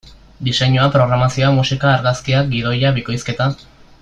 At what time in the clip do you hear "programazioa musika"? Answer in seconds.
0.95-1.93